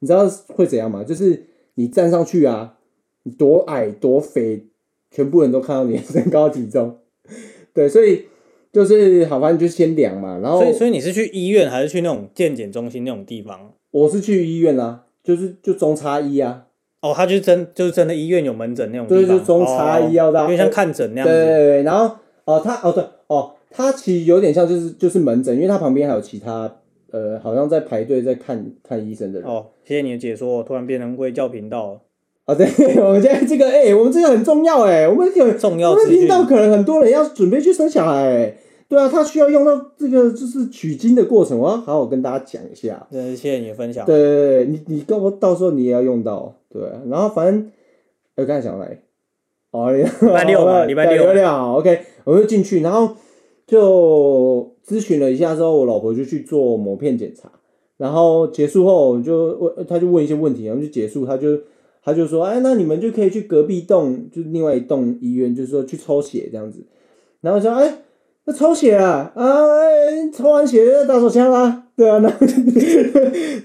[0.00, 1.02] 你知道会怎样吗？
[1.02, 2.76] 就是你站上去啊，
[3.22, 4.66] 你多矮多肥，
[5.14, 6.98] 全部人都看到你的身高体重。
[7.72, 8.24] 对，所以
[8.72, 10.38] 就是好，反正就先量嘛。
[10.42, 13.72] 然后所以所以你是去医院还是去那种健检中心那种地方？
[13.92, 16.66] 我是去医院啦，就是就中差医啊，
[17.00, 21.32] 哦，他就是真就是真的医院有门诊那种地对，方，就中差医药大，哦因为像看诊那样子。
[21.32, 26.76] 对对对，然后哦，他哦对哦，他其实有点像就是就是门诊，因为他旁边还有其他
[27.12, 29.48] 呃，好像在排队在看看医生的人。
[29.48, 32.00] 哦，谢谢你的解说，突然变成卫教频道了，
[32.44, 32.66] 啊，对，
[33.00, 36.06] 我们现在这个哎、我们这个很重要哎、我们有重要我们。
[36.08, 38.56] 听到可能很多人要准备去生小孩哎、
[38.88, 43.06] 对啊，他需要用到这个就是取经的过程，我要好好跟大家讲一下。
[43.10, 44.04] 对谢谢你的分享。
[44.04, 47.70] 对对对，你你跟我到时候你也要用到，对，然后反正，
[48.36, 48.96] 我刚才讲哪里？
[49.70, 53.16] 哦， 礼拜六嘛 礼拜六礼拜六，OK，我就进去，然后
[53.66, 57.50] 就咨询了一下之后，我老婆就去做膜片检查，
[57.96, 61.58] 然后结束后我就问，他就问一些问题，然后就结束，他就
[62.04, 66.84] 他就说，哎，那你们就可以去隔壁栋，就是另外一栋医院，就是说去抽血这样子。
[67.40, 68.02] 然后说，哎，
[68.44, 72.38] 那抽血啊，啊，哎抽完血就打手枪啦，对啊，然后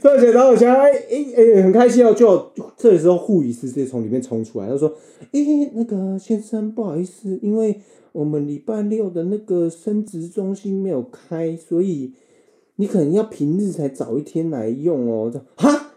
[0.01, 2.13] 抽完血打手枪，哎哎哎，很开心哦。
[2.13, 4.93] 就这时候护理师直接从里面冲出来，他说，
[5.31, 5.39] 哎，
[5.73, 7.81] 那个先生，不好意思，因为
[8.13, 12.13] 我们礼拜六的那个生殖中心没有开，所以
[12.77, 15.29] 你可能要平日才早一天来用哦。
[15.33, 15.88] 这哈，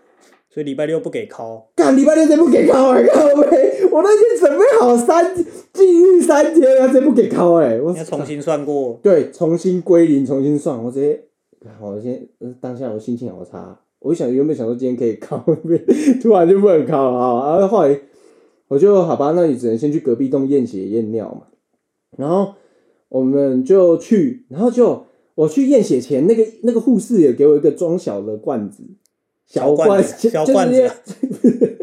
[0.52, 3.80] 所以礼拜六不给考，干礼拜六真不给考哎，靠呗！
[3.90, 5.34] 我那天准备好三
[5.72, 9.00] 禁欲三天了，真不给考哎，我要重新算过。
[9.02, 11.22] 对重新归零，重新算，我直接，
[11.80, 15.42] 我先呃当下我心情好差，我想原本想说今天可以考，
[16.20, 17.98] 突然就不能考了啊，然后后来
[18.68, 21.46] 我就好吧，那你只能先去隔壁栋验血验尿嘛。
[22.18, 22.52] 然后
[23.08, 28.82] 我们就去，然后就我去验血前，那个那个护士也给我一个装小的罐子，
[29.52, 31.78] 小罐小罐子就是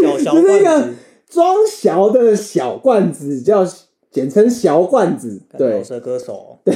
[0.00, 0.94] 小小就是一个罐子，
[1.28, 3.66] 装小的小罐子，叫
[4.08, 5.78] 简称小罐子，对。
[5.78, 6.72] 老，舌歌手，的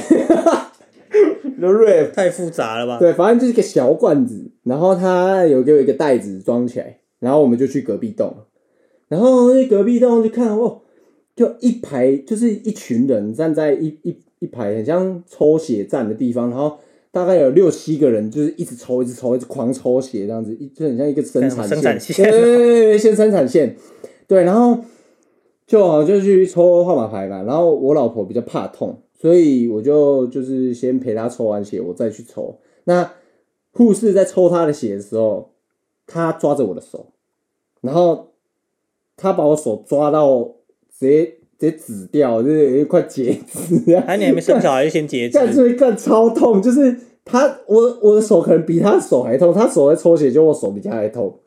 [1.71, 2.99] rap，太复杂了吧？
[2.99, 8.35] 对，反正就是一个小罐子，然后他有给我一个袋子装起来，然后我们就去隔壁栋，
[9.07, 10.81] 然后那隔壁栋就看哦，
[11.37, 16.79] 就一排就是一群人站在一一一排，很像抽血站的地方，然后
[17.13, 22.25] 大概有六七个人，就是一直抽，一直抽，一直狂抽血这样子，一就很像一个生产生产线。
[22.25, 23.77] 对对对生产线，
[24.27, 24.83] 对，然后
[25.67, 32.59] 就好就去抽号码牌嘛，然后我老婆比较怕痛，所以我就就是先陪她抽完血，我再去抽。
[32.85, 33.13] 那
[33.73, 35.53] 护士在抽她的血的时候，
[36.07, 37.09] 她抓着我的手，
[37.83, 38.33] 然后
[39.19, 40.55] 她把我手抓到
[40.99, 44.03] 直接直接紫掉，就是有一块截肢这样。
[44.05, 51.39] 还 你还没生小孩就先截肢，干这干超痛，就是他我我的手可能比他手还痛，他手在抽血，就我手比他还痛。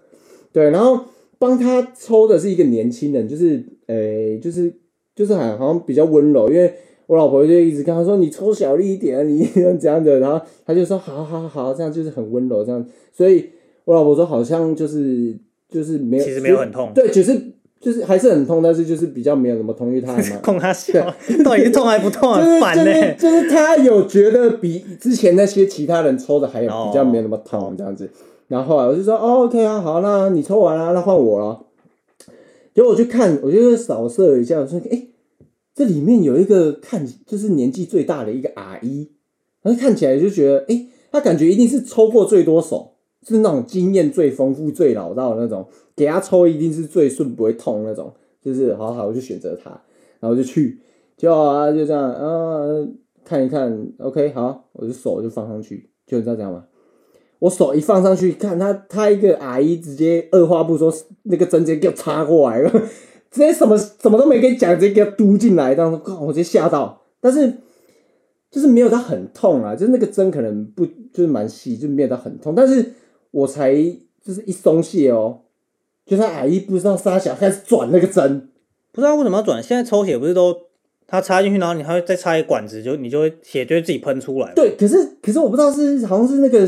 [0.53, 1.03] 对，然后
[1.37, 4.73] 帮他抽的是一个年轻人，就是呃，就是
[5.13, 6.73] 就是好好像比较温柔，因为
[7.07, 9.45] 我老婆就一直跟他说你抽小力一点，你
[9.79, 13.49] 这样的，然后他就说好好好，这样就是很温柔这样，所以
[13.83, 15.37] 我老婆说好像就是
[15.69, 17.33] 就是没有，其实没有很痛对，就是
[17.79, 22.35] 就是还是很痛，但是就是比较没有什么痛，因为他还蛮 控他笑，到底是痛还不痛？
[22.39, 22.83] 就是很烦呢。
[22.83, 28.09] 就是就是他有觉得比之前那些其他人抽的还有哦比较没有那么痛这样子，
[28.47, 31.61] 然后后来我就说哦 OK 啊好，那你抽完了、那换我了。
[32.73, 35.07] 结果我去看，我就扫射了一下，我说哎、
[35.73, 39.11] 这里面有一个看就是年纪最大的一个阿姨，
[39.61, 42.94] 然后看起来就觉得哎、她感觉一定是抽过最多手，
[43.25, 49.69] 是那种经验最丰富、最老道的那种，给他抽一定是最顺不会痛那种，就是好好我就选择他，
[50.19, 50.79] 然后就去。
[51.17, 52.87] 就啊，就这样，啊，
[53.23, 56.65] 看一看，OK，好，我就手就放上去，就你知道这样吗？
[57.39, 62.69] 我手一放上去，看他，他一个阿姨直接二话不说，那个针直接给我插过来了，
[63.31, 67.53] 直接什么什么都没跟你讲，直接给我嘟进来，当时靠，我直接吓到，但是
[68.51, 72.91] 就是没有到很痛啊，就是那个针可能不就是蛮细，就没有到很痛，但是
[73.35, 73.73] 我才
[74.23, 75.41] 就是一松懈哦，
[76.05, 78.49] 就他阿姨不知道撒小开始转那个针，
[78.93, 80.55] 不知道为什么要转，现在抽血不是都
[81.05, 86.65] 他插进去，然后你还会再插一个管子，就你就会血就会自己喷出来。，对，可是可是我不知道是好像是那个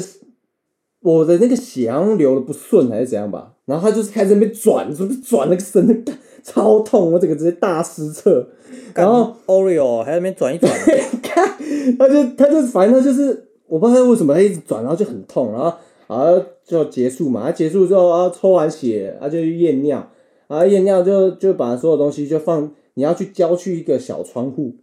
[1.01, 8.45] 我的那个血好像流的不顺还是怎样吧，然后他就是开始在那边转，是不是转那个针，干超痛，我整个直接大失策。
[8.93, 10.69] 然后 Oreo 还在那边转一转，
[11.23, 11.57] 看，
[11.97, 15.73] 他就他就反正他就是我不知道他为什么他一直转，然后就很痛，然后
[16.07, 20.11] 然后就结束嘛，他结束之后啊抽完血啊就去验尿，
[20.47, 24.75] 然后验尿就就把所有东西就放，你要去交去一个小窗户，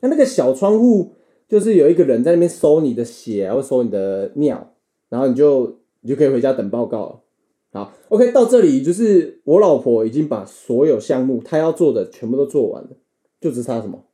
[0.00, 1.12] 那那个小窗户
[1.48, 4.74] 就是有一个人在那边收你的血啊，或收你的尿，
[5.08, 7.20] 然后你就你就可以回家等报告了。
[7.70, 12.90] 好，OK，到这里就是我老婆已经把所有项目她要做的全部都做完了，
[13.40, 14.04] 就只差什么？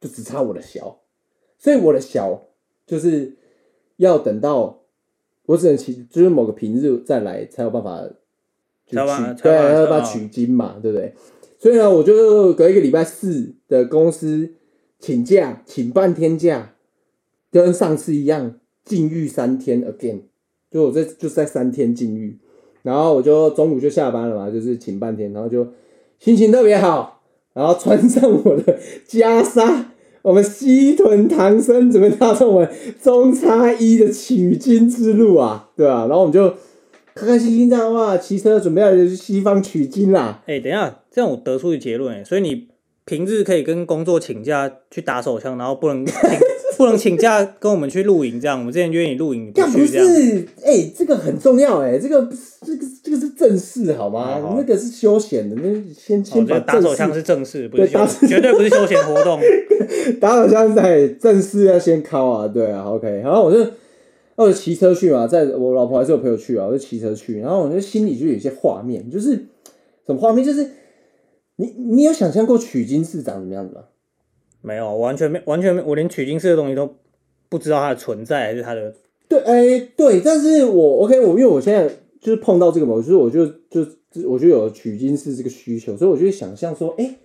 [0.00, 1.00] 就只差我的小，
[1.58, 2.44] 所以我的小
[2.86, 3.36] 就是
[3.96, 4.77] 要等到
[5.48, 8.02] 我只能取，就是某个平日再来才有办法
[8.86, 11.14] 就才有办法取，对，才有办法取经嘛，对不对？
[11.58, 14.52] 所以呢，我就隔一个礼拜四的公司
[14.98, 16.74] 请假，请半天假，
[17.50, 20.20] 跟上次一样禁欲三天 again，
[20.70, 22.38] 就我这就是在三天禁欲，
[22.82, 25.66] 然后我就中午就下班了嘛，就是请半天，然后就
[26.18, 27.22] 心情特别好，
[27.54, 29.84] 然后穿上我的袈裟，
[30.28, 32.68] 我们西屯唐僧准备踏上我们
[33.02, 36.50] 中差一的取经之路啊，对吧、然后我们就
[37.14, 40.42] 开开心心这样哇，骑车准备要去西方取经啦。
[40.46, 42.68] 哎、等一下，这样我得出一结论，哎，所以你
[43.06, 46.14] 平日可以跟工作请假去打手枪，然后不能 请
[46.76, 48.58] 不能请假跟我们去露营这样。
[48.58, 50.06] 我们之前约你露营，不去这样。
[50.06, 52.28] 是，哎、这个很重要、哎，这个
[52.66, 54.38] 这个这个是正事好吗？
[54.40, 59.40] 好好那个是休闲的，那先哦，先把这个打手枪是正事，不是休，绝对不是休闲活动。
[60.20, 63.58] 打手枪在正式要先敲啊，对啊，OK，然后我就，
[64.36, 69.30] 那我就骑车去嘛，在我老婆还是有朋友去啊，我就骑车去，然后我就心里就有一些画面，就是
[70.04, 70.68] 什么画面，就是
[71.56, 73.84] 你你有想象过取经士长什么样子吗？
[74.60, 76.94] 没有，完全没，完全没，我连取经士的东西都
[77.48, 78.92] 不知道它的存在，还是它的
[79.28, 81.88] 对，哎、对，但是我 OK，我因为我现在
[82.20, 87.16] 就是碰到这个嘛，就是我就就就我就有取经寺这个需求，所以我就会想象说，哎、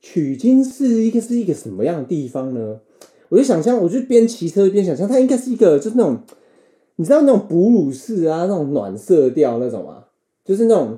[0.00, 2.80] 取经寺一个是一个什么样的地方呢？
[3.28, 6.18] 我就想象，我就边骑车边想象，它应该是一个就是那种，
[6.96, 10.06] 你知道那种哺乳式啊，那种暖色调那种啊？
[10.44, 10.96] 就是那种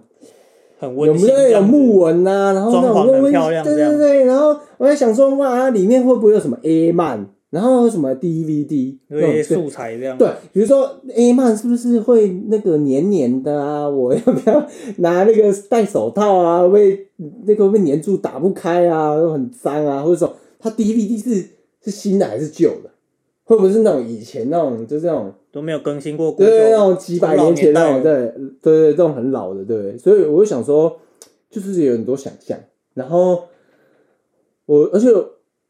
[0.78, 1.60] 很有没有。
[1.60, 10.16] 木纹呐、然后那种温漂亮对对对，然后我在想说，哇，它里面会不会有什么 A 漫，然后什么 DVD，那种素材这样。
[10.16, 13.88] 对，比如说 A 曼是不是会那个黏黏的啊？
[13.88, 14.66] 我要不要
[14.98, 16.68] 拿那个戴手套啊？
[16.68, 17.08] 会
[17.44, 19.14] 那个会黏住打不开啊？
[19.16, 20.02] 又很脏啊？
[20.02, 21.44] 或者说它 DVD 是
[21.82, 22.90] 是新的还是旧的？
[23.42, 28.32] 会不会是那种以前那种就是那种都没有更新过古对那旧种几百年前那种对
[28.62, 31.00] 对对这种很老的对，所以我就想说，
[31.50, 32.56] 就是有很多想象，
[32.94, 33.42] 然后
[34.66, 35.08] 我而且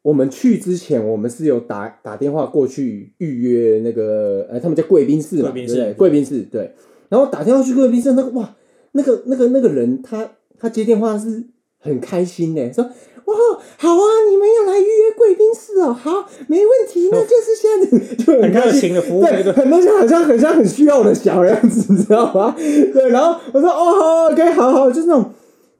[0.02, 5.92] 我们去之前，我们是有打打电话过去预约那个呃，他们叫贵宾室嘛，对不对？
[5.92, 6.74] 贵宾室对，
[7.08, 8.54] 然后打电话去贵宾室，那个哇，
[8.92, 11.44] 那个那个那个人他他接电话是
[11.78, 13.36] 很开心呢，说哇
[13.76, 22.54] 好啊，你们要来预约贵宾室哦，好，没问题，那就是现在就很开心情的服务，对，对很多像好像很像很需要我的小样子，你知道吗？
[22.56, 25.30] 对，然后我说哦好，OK，好好，就是那种，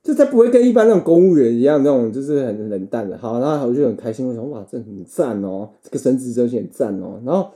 [0.03, 3.19] 就他不会跟一般那种公务员一样那种，就是很冷淡的。
[3.19, 7.21] 好，然后我就很开心，我想哇，这很赞哦，这个升职中心很赞哦。
[7.25, 7.51] 然后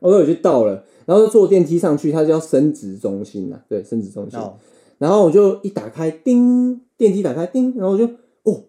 [0.00, 4.38] 我有去到了，然后就坐电梯上去，它叫升职中心啊，对，升职中心。
[4.38, 4.54] 哦，
[4.98, 8.04] 然后我就一打开，叮，电梯打开，叮，然后我就
[8.42, 8.64] 哦，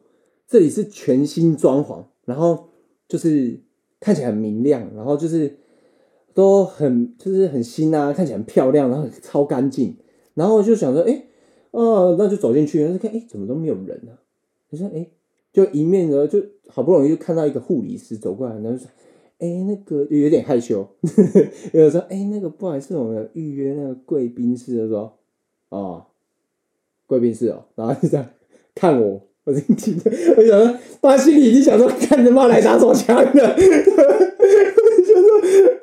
[0.47, 2.67] 这里是全新装潢，然后
[3.07, 3.59] 就是
[3.99, 5.57] 看起来很明亮，然后就是
[6.33, 9.97] 都很就是很新啊，看起来很漂亮，然后超干净，
[10.35, 11.25] 然后我就想说，哎，
[11.71, 14.15] 哦，那就走进去，然后看，哎，怎么都没有人啊？
[14.69, 15.07] 你说，哎，
[15.51, 18.87] 就迎面的就好不容易就看到一个护理师走过来，然后就说。
[19.43, 20.87] 哎、那个就有点害羞，
[21.73, 25.17] 有人说，哎、那个不好意思，我们有预约那个贵宾室，就说，
[25.69, 26.05] 哦，
[27.07, 28.23] 贵宾室哦，然后就这样
[28.75, 33.55] 看我，我就听着，我想说，他心里已经想说，看他妈来打手枪了，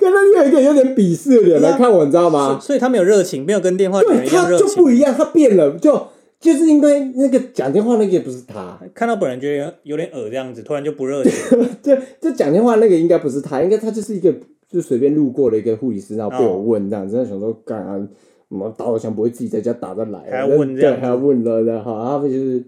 [0.08, 2.58] 我就说，跟他有一个有点鄙视的脸来看我，你知道吗？
[2.60, 4.66] 所以他没有热情，没有跟电话他就。
[4.76, 6.06] 不一样，他变了，就
[6.40, 11.32] 就是因为那个讲电话那个也不是他，看到本人觉得有点恶这样子，突然就不热情。
[11.82, 14.32] 这这讲电话那个应该不是他，应该他就是一个
[14.68, 18.08] 就随便路过的一个护理师，然后被我问这样，真的想说干啊，
[18.48, 22.62] 我们打手枪不会自己在家打着来啊，还要问这样，还要问了的哈，他们就是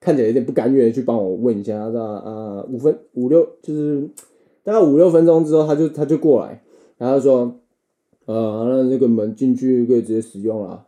[0.00, 4.08] 看起来有点不甘愿地去帮我问一下，他说啊五分五六就是
[4.62, 6.62] 大概五六分钟之后，他就他就过来，
[6.98, 7.60] 然后说
[8.26, 10.86] 呃那那个门进去可以直接使用了，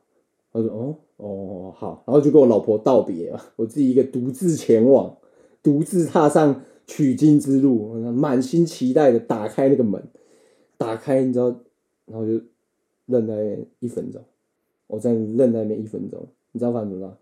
[0.52, 5.16] 他说哦哦好，然后就跟我老婆道别了，我自己一个独自前往，
[5.62, 10.02] 独自踏上取经之路，满心期待的打开那个门，
[10.76, 11.54] 打开你知道，
[12.06, 12.32] 然后就
[13.06, 14.20] 愣在那边一分钟，
[14.88, 17.16] 我在愣在那边一分钟，你知道发生什么？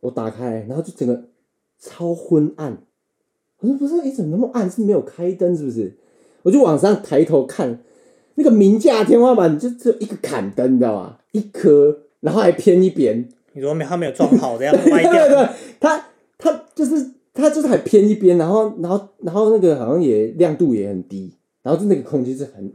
[0.00, 1.24] 我打开，然后就整个
[1.78, 2.82] 超昏暗，
[3.58, 4.70] 我说不是，哎、怎么那么暗？
[4.70, 5.98] 是没有开灯是不是？
[6.42, 7.82] 我就往上抬头看，
[8.40, 11.18] 那个明架天花板就只有一个砍灯，你知道吗？
[11.32, 16.06] 一颗，然后还偏一边，你说没他没有装好的样对歪对对掉，，他
[16.38, 22.72] 他就是他就是还偏一边，然后然后然后那个好像也亮度也很低，然后就那个空间是很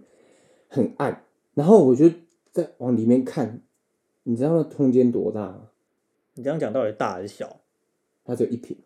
[0.67, 1.23] 很暗，
[1.56, 2.08] 然后我就
[2.51, 3.62] 在往里面看，
[4.23, 5.62] 你知道那空间多大吗？
[6.36, 7.58] 你这样讲到底大还是小？
[8.23, 8.78] 它只有一平，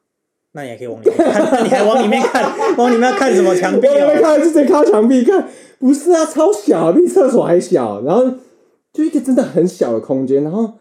[0.53, 2.43] 那你还可以往里面看，那你还往里面看，
[2.77, 4.21] 往里面看什么墙壁往里面？
[4.21, 8.23] 看，就直接靠墙壁看，不是啊，超小，比厕所还小，然后
[8.91, 10.73] 就一个真的很小的空间，然后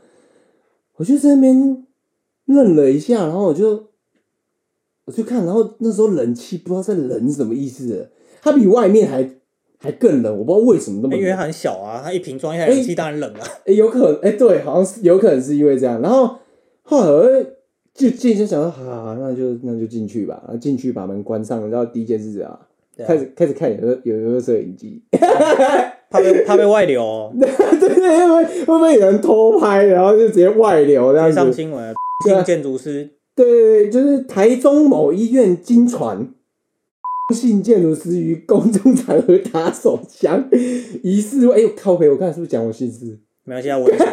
[0.96, 1.84] 我就在那边
[2.46, 3.88] 愣了一下，然后我就
[5.04, 9.28] 我就看，然后那时候冷气不知道在冷什么意思，它比外面还
[9.78, 13.40] 还更冷，我不知道为什么那么冷，因为它很小啊，它一瓶装一台冷气当然冷啊。
[13.66, 16.36] 哎、 有可能，哎、对，好像是有可能是因为这样，然后
[16.82, 17.27] 后来我
[17.98, 22.58] 就进去想说，好好好，那就那就进去吧，然后进去把门关上，然后第一件事啊，
[23.04, 25.02] 开始开始看有没有有没有摄影机，
[26.08, 27.48] 怕被怕被外流哦， 对
[27.80, 31.52] 对对，会不会被有人偷拍，然后就直接外流这样上？
[31.52, 31.92] 新闻，
[32.24, 36.28] 对啊新建筑师对，就是台中某医院经传，
[37.34, 40.48] 性建筑师于公众场合打手枪，
[41.02, 43.18] 疑似哎呦靠北，我看是不是讲我姓氏？
[43.44, 44.06] 没关系啊，我也想，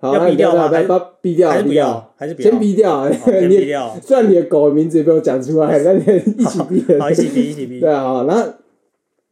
[0.00, 2.50] 好，要那逼掉吗还不要不要逼掉，还是不逼掉要，还是不要？
[2.50, 2.90] 先逼掉。
[2.90, 6.00] 好 先你逼掉，虽然你的狗的名字也被我讲出来， 那你
[6.38, 6.84] 一起逼。
[6.98, 7.90] 好，一起逼，一起逼对。
[7.90, 8.48] 啊，好然后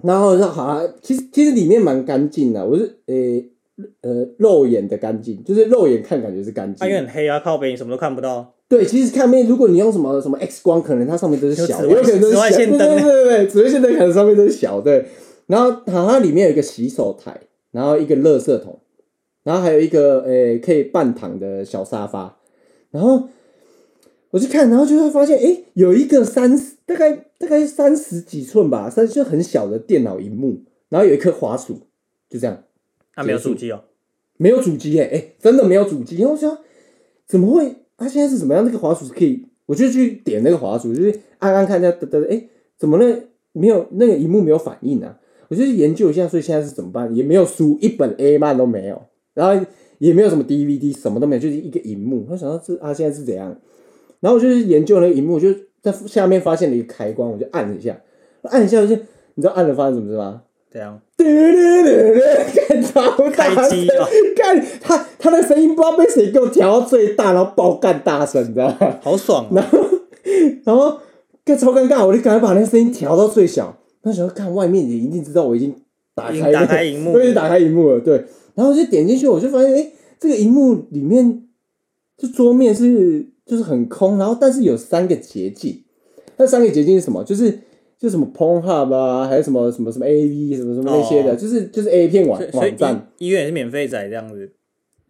[0.05, 3.49] 然后说好啊，其实其实里面蛮干净的，我是诶
[4.03, 8.55] 呃肉眼的干净，就是肉眼看感觉是干净啊，因为很黑啊，靠北，你什么都看不到。
[8.69, 15.07] 对，其实看面，如果你用什么什么 X 光，可能它上面都是小的，有可能都是紫外小，对对线灯对对对，紫外线灯可能上面都是小，对。
[15.47, 17.41] 然后好，它里面有一个洗手台，
[17.73, 18.79] 然后一个垃圾桶，
[19.49, 22.37] 然后还有一个诶、可以半躺的小沙发，
[22.91, 23.31] 然后
[24.29, 31.81] 我去看，然后就会发现，诶、有一个三十大概大概三十几寸吧，三就很小的电脑荧幕，然后有一颗滑鼠，
[32.29, 32.63] 就这样。
[33.15, 33.85] 啊，没有主机哦。
[34.37, 36.19] 没有主机耶，哎、真的没有主机。
[36.19, 36.59] 然后我想，
[37.27, 37.75] 怎么会？
[37.97, 38.63] 它现在是怎么样？
[38.63, 42.45] 那个滑鼠是可以，我就去点那个滑鼠，就是按按看一下，得得，哎，
[42.77, 43.19] 怎么那
[43.53, 45.19] 没有那个荧幕没有反应啊？
[45.49, 47.17] 我就去研究一下，所以现在是怎么办？
[47.17, 49.07] 也没有书，一本 A 漫都没有，
[49.39, 49.65] 然后
[49.99, 52.27] 也没有什么 DVD，什么都没有，就是一个荧幕。
[52.29, 53.57] 我想到这啊，现在是怎样？
[54.19, 57.97] 然后我就去研究那个荧幕，我就在下面发现了一个开关，我就按了一下，
[58.43, 58.97] 按一下就，
[59.35, 60.43] 你知道按了发生什么事吗？
[60.71, 68.99] 这样对对对对对，看超大声开机哦，看他他的声音不知道被谁给我调到最大，然后爆干大声，你知道吗？
[69.01, 69.65] 好爽哦。
[70.65, 70.99] 然后
[71.45, 73.79] 干超尴尬，我就赶快把那个声音调到最小。
[74.03, 75.75] 那时候看外面也一定知道我已经
[76.15, 78.25] 打开打开荧幕我已经打开荧幕了，对。
[78.59, 81.45] 然后我就点进去，我就发现，哎，这个荧幕里面
[82.17, 85.85] 就桌面是就是很空，然后但是有三个捷径。
[86.37, 87.23] 那三个捷径是什么？
[87.23, 87.57] 就是
[87.97, 93.09] 就什么 Pornhub 啊，还有什么什么什么 AV 什么什么那些的，哦就是就是 A 片网网站。
[93.19, 94.51] 医医院也是免费仔这样子，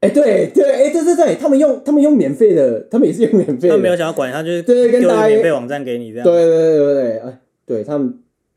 [0.00, 6.24] 哎、对对，哎、对对对，他们用他们用免费的，他们也是用免费的，他们没有想要管，他就是对跟丢大家免费网站给你这样。
[6.24, 8.14] 对对对对对，哎，对他们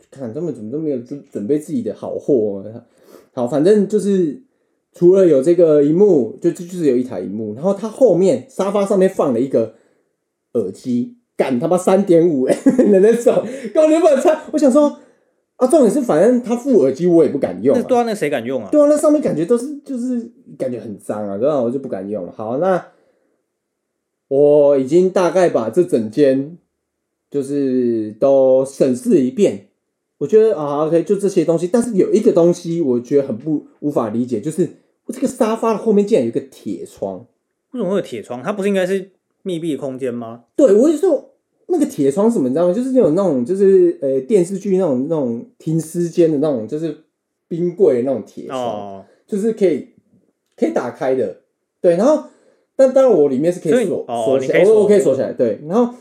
[0.09, 2.61] 看他们怎么都没有准准备自己的好货、
[3.33, 4.41] 好，反正就是
[4.93, 9.75] 除了有这个荧幕，就就就是有一台荧幕，然后它后面沙发上面放了一个
[10.53, 14.43] 耳机，干他妈三点五哎 的那种，根本就不能插。
[14.51, 14.99] 我想说
[15.55, 18.69] 啊，重点是反正他副耳机我也不敢用、啊，那对啊，那谁敢用啊？
[18.71, 21.63] 对啊，那上面感觉都是就是感觉很脏啊，然后？
[21.63, 22.33] 我就不敢用了。
[22.35, 22.87] 好，那
[24.27, 26.57] 我已经大概把这整间
[27.29, 29.67] 就是都审视一遍，
[30.17, 31.69] 我觉得啊，OK，就这些东西。
[31.71, 34.67] 但是有一个东西我觉得很不无法理解，就是
[35.11, 37.27] 我这个沙发的后面竟然有一个铁窗。
[37.71, 38.41] 为什么会有铁窗？
[38.41, 39.11] 它不是应该是
[39.43, 40.45] 密闭空间吗？
[40.55, 41.33] 对，我就说
[41.67, 42.73] 那个铁窗是什么，你知道吗？
[42.73, 47.05] 就是那种那种就是呃电视剧那种那种停尸间的那种，就是
[47.47, 48.59] 冰柜的那种铁窗。
[48.59, 49.89] 哦，就是可以
[50.55, 51.41] 可以打开的，
[51.81, 52.25] 对，然后
[52.75, 55.93] 但当然我里面是可以以锁哦锁起来，我我可以锁起来，对，然后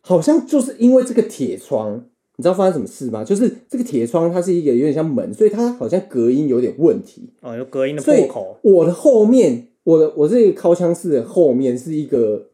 [0.00, 2.06] 好像就是因为这个铁窗，
[2.38, 3.24] 你知道发生什么事吗？
[3.24, 8.56] 就是这个铁窗它是一个有点像门，所以它好像隔音有点问题，哦，有隔音的破口。
[8.62, 12.46] 我的后面，我的我这个靠枪室的后面是一个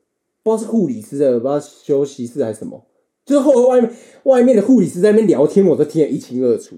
[0.42, 2.86] 不知道是护理师的，不知道休息室还是什么。
[3.26, 3.90] 就是后外面
[4.22, 6.76] 外面的护理师在那边聊天，我都听得一清二楚。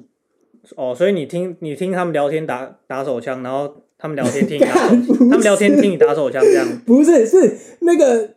[0.75, 4.65] 哦，所以你听你听他们聊天打打手枪，然后他们聊天听你
[5.31, 6.67] 他们聊天听你打手枪这样。
[6.85, 8.35] 不是，是那个，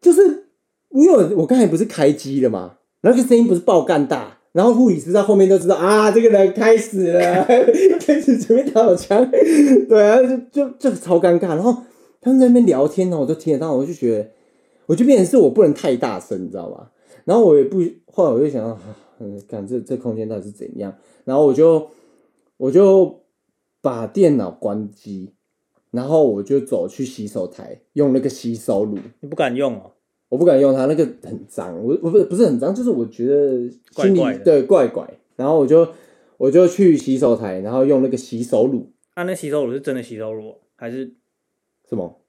[0.00, 0.46] 就是
[0.90, 7.44] 因为我我刚才不是开机了嘛，然后这声音不是爆干大，然后护理师在后面都知道啊，这个人开始了，
[8.00, 9.30] 开始准备打手枪，
[9.88, 11.48] 对啊，就就就超尴尬。
[11.48, 11.76] 然后
[12.20, 14.30] 他们在那边聊天呢，我都听得到，我就觉得，
[14.86, 16.90] 我就变成是我不能太大声，你知道吧？
[17.24, 18.78] 然后我也不，后来我就想，
[19.18, 21.88] 嗯，看这这空间到底是怎样，然后我就
[22.56, 23.22] 我就
[23.80, 25.34] 把电脑关机，
[25.90, 29.92] 然后我就走去洗手台用那个洗手乳，你不敢用哦？
[30.28, 33.68] 我不敢用它，那个很脏，我我不不是很脏，就是我觉得
[34.02, 35.86] 心里怪怪的对怪怪，然后我就
[36.36, 41.12] 我就去洗手台，然后用那个洗手乳，啊，那洗手乳是真的洗手乳哦，还是
[41.88, 42.20] 什么？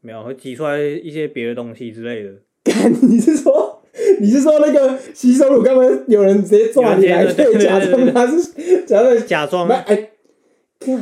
[0.00, 2.30] 没有会挤出来一些别的东西之类的？
[2.64, 3.82] 干，你是说
[4.20, 10.10] 你是说那个洗手乳，干嘛有人直接抓你来，对，假装他是假装假装那哎，
[10.78, 10.98] 干，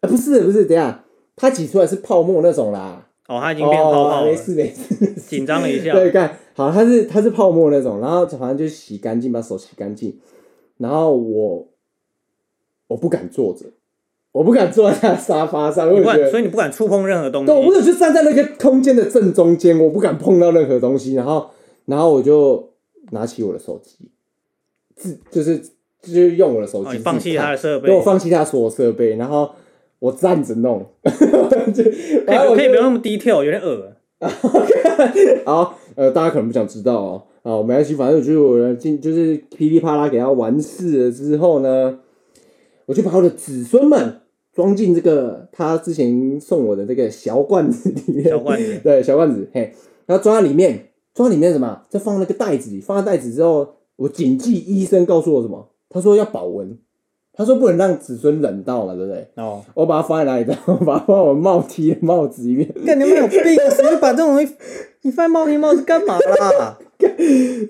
[0.00, 1.04] 啊不是不是，等一下，
[1.36, 3.09] 它挤出来是泡沫那种啦。
[3.30, 4.96] 哦，他已经变泡泡了，事没事。
[4.98, 5.92] 没事紧张了一下。
[5.92, 10.18] 对，看好，它是它是泡沫那种，然后好像就洗干净，把手洗干净。
[10.78, 11.68] 然后我
[12.88, 13.66] 我不敢坐着，
[14.32, 17.54] 我不敢坐在沙发上，所以你不敢触碰任何东西对，。
[17.54, 21.14] 我有就站在那个空间的正中间，我不敢碰到任何东西。
[21.14, 21.48] 然后
[21.84, 22.72] 然后我就
[23.12, 24.10] 拿起我的手机，
[24.96, 25.58] 自就是
[26.02, 29.50] 就是用我的手哦，机、你放弃他的设备对，我放弃他所有设备，然后
[30.00, 33.92] 我站着弄， 可以可以不用那么低调，有点恶。
[35.46, 41.98] 好，呃，大家可能不想知道哦，啊，没关系，反正我就是我进就是噼里啪啦给他完事了之后呢，
[42.86, 44.20] 我就把我的子孙们
[44.52, 49.72] 装进这个他之前送我的这个小罐子里面，小罐子 对，小罐子，嘿，
[50.06, 51.82] 然后装在里面，装在里面什么？
[51.88, 55.70] 再放那个袋子里，放在袋子之后，我谨记医生告诉我什么？
[55.88, 56.78] 他说要保温，
[57.40, 59.26] 他说不能让子孙冷到了，对不对？
[59.36, 60.46] 哦，我把它放在哪里？
[60.66, 62.70] 我把它放我帽梯的帽子里面。
[62.84, 63.70] 干你们有病啊！
[63.70, 64.52] 谁会把这种东西，
[65.00, 66.78] 你放在帽梯帽子干嘛啦？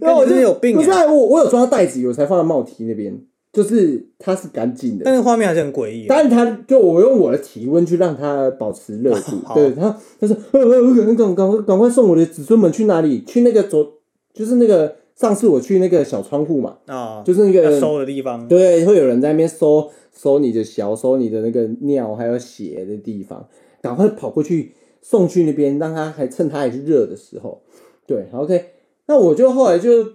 [0.01, 3.17] 然后我就有病不是、欸啊、我，我有装袋子，我才放在帽梯那边，
[3.53, 5.05] 就是它是干净的。
[5.05, 6.07] 但是画面还是很诡异啊。
[6.09, 13.23] 但是它就我用我的体温去让它保持热度，好对它，他说赶赶赶快赶快送我的子孙们去哪里？
[13.25, 13.87] 去那个左，
[14.35, 18.49] 就是那个上次我去那个小窗户嘛，啊，就是那个收的地方。
[18.49, 23.47] 对，会有人在那边收收你的小，收你的那个尿还有血的地方，
[23.83, 27.61] 赶快跑过去送去那边，让他还趁他还是热的时候。
[28.07, 28.71] 对，OK，
[29.09, 30.13] 那我就后来就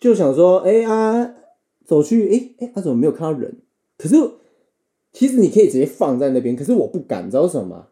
[0.00, 1.34] 就想说，哎、啊，
[1.84, 3.56] 走去，哎、哎，他、怎么没有看到人？
[3.98, 4.16] 可是
[5.12, 7.88] 其实你可以直接放在那边，可是我不敢，你知道为什么吗？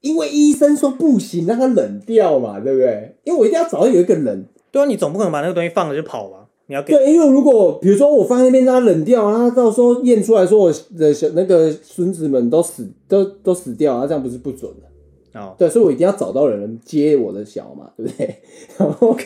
[0.00, 3.14] 因为医生说不行，让它冷掉嘛，对不对？
[3.22, 6.48] 因为我一定要找到有一个人，对啊，你总不可能把那个东西放了就跑吧？
[6.66, 15.40] 你要给对，因为如果比如说我放在那边让它冷掉，然后到时候验出来说我的小那个孙子们都死都都死掉，那这样不是不准的。
[15.40, 18.36] 哦，对，所以我一定要找到人接我的小嘛，对不对？
[18.78, 19.16] 然后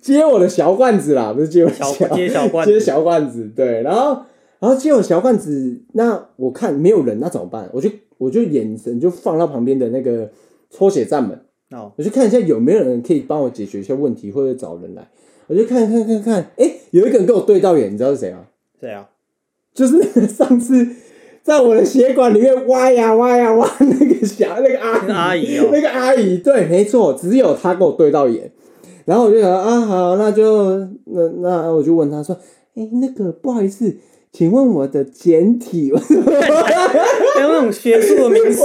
[0.00, 4.22] 接我的小罐子啦，不是接我小小接小 罐子接小罐子，对，然后
[4.58, 7.68] 然后接我小罐子，那我看没有人，那怎么办？
[7.72, 10.30] 我就我就眼神就放到旁边的那个
[10.70, 11.40] 抽血站门，
[11.72, 15.08] 哦，我就看一下有没有人可以帮我解决一些问题，或者找人来。
[15.48, 18.46] 我就看看看看，哎、有一个人跟我对到眼，你知道是谁吗？
[18.80, 19.08] 谁啊，
[19.74, 20.86] 就是上次
[21.42, 28.52] 在我的血管里面挖呀挖呀挖那个小那个阿姨，那个阿姨哦那个阿姨，对，没错，只有她跟我对到眼。
[29.04, 32.36] 然后我就想啊，好，那就那那我就问她说，
[32.76, 33.96] 哎、那个不好意思，
[34.30, 36.22] 请问我的简体，我说
[37.34, 38.62] 还有那种学术的名词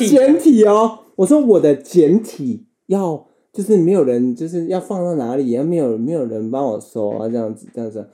[0.00, 8.08] 简体哦，我说我的简体要就是没有人就是要放到哪里，要没有没有人帮我收啊，这样子这样子。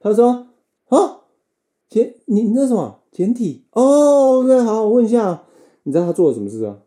[0.00, 0.48] 他说
[0.88, 1.20] 啊，
[1.88, 5.42] 简你你那什么简体哦，OK，好，我问一下，
[5.82, 6.78] 你知道他做了什么事吗？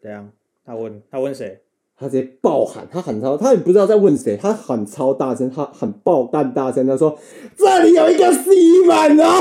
[0.00, 0.30] 怎样？
[0.64, 1.60] 他问他问谁？
[1.96, 7.16] 他直接爆喊，他喊超，他也不知道在问谁，他喊超大声，他喊爆干大声，他说
[7.56, 8.50] 这里有一个 C
[8.86, 9.24] 满哦。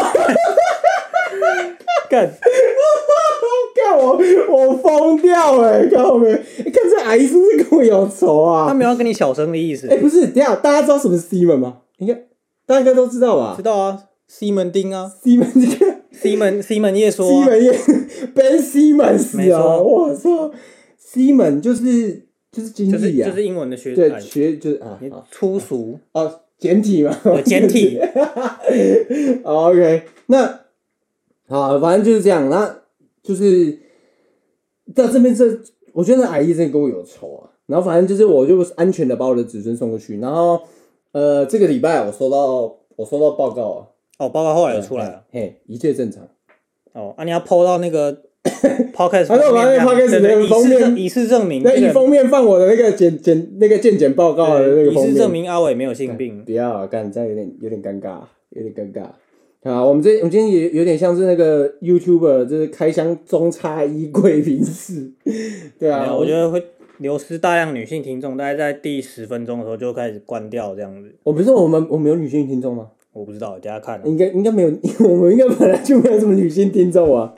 [2.09, 2.31] 干，
[3.83, 4.17] 看我，
[4.49, 6.29] 我疯掉哎、看到没？
[6.65, 8.67] 你看这阿姨是不是跟我有仇啊？
[8.67, 9.87] 他没有跟你小声的意思。
[9.87, 9.97] 哎、。
[9.97, 11.77] 不是，等一下大家知道什么是 Simon 吗？
[11.97, 12.13] 应该
[12.65, 13.53] 大家应该都知道吧？
[13.55, 15.11] 知道啊，西门町啊。
[15.23, 17.71] 这个西门西门夜说啊，西门也
[18.33, 20.51] Ben Simmons 啊，我操
[21.01, 24.97] ，Simon 就是就是经就是理啊，就是英文的学对哎学就是啊
[25.31, 27.99] 粗俗，哦简体嘛，对 简体。
[29.43, 30.59] OK，那
[31.49, 32.82] 好，反正就是这样，那
[33.23, 33.79] 就是
[34.93, 35.45] 在这边这，
[35.93, 37.49] 我觉得那阿姨真的跟我有仇啊。
[37.65, 40.61] 然后反正就是我就安全的把我的子孙送过去，然后
[41.13, 43.87] 呃这个礼拜我收到我收到报告啊，
[44.19, 45.23] 哦，报告后来有出来了。
[45.31, 46.27] 嘿，一切正常。
[46.91, 48.11] 哦，啊，你要 PO 到那个
[48.93, 56.43] podcast，啊那我把那个对的封面以示证以示证明，这个那以封面放我的那个检检那个健检报告的那个以封面，示证明阿伟没有性病。
[56.43, 58.19] 不要啊干，这样有点有点尴尬，
[58.49, 59.07] 有点尴尬。
[59.63, 65.09] 好，我们这我们今天也有点像是那个 YouTuber，就是开箱中差衣柜平视，
[65.79, 66.61] 对啊，我觉得会
[66.97, 71.15] 流失大量女性听众，大概在第十分钟的时候就开始关掉这样子。
[71.23, 72.89] 我不是我们我们有女性听众吗？
[73.13, 74.01] 我不知道，等一下看啊。
[74.05, 74.71] 应该应该没有，
[75.07, 77.31] 我们应该本来就没有什么女性听众啊。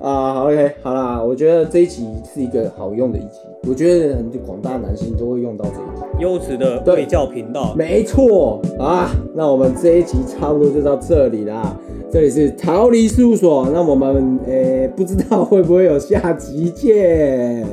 [0.00, 2.04] 啊，好 OK，好啦，我觉得这一集
[2.34, 6.06] 是一个好用的一集，我觉得很多广大男性都会用到这一集。
[6.18, 11.78] 优质的对卫教频道，没错啊，那我们这一集差不多就到这里啦。
[12.10, 17.64] 这里是逃离事务所，那我们诶、不知道会不会有下集见。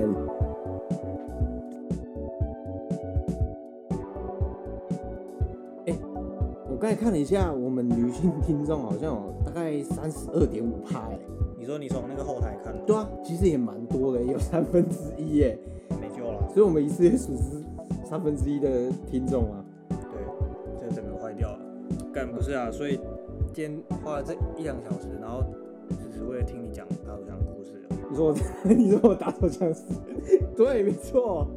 [6.89, 11.19] 我刚才看了一下，我们女性听众好像有大概三十二点五趴哎。
[11.55, 15.59] 你说你从那个后台看的，对啊，其实也蛮多的，有三分之一耶，
[16.01, 16.49] 没救了。
[16.51, 17.63] 所以我们一次也损失
[18.03, 19.63] 三分之一的听众啊。
[19.87, 19.99] 对，
[20.79, 21.59] 这整个坏掉了。
[22.11, 22.99] 干不是啊，所以
[23.53, 25.43] 今天花了这一两个小时，然后
[25.89, 27.73] 只是为了听你讲打手枪的故事。
[28.09, 28.35] 你说我，
[28.65, 29.83] 你说我打手枪是？
[30.57, 31.47] 对，没错。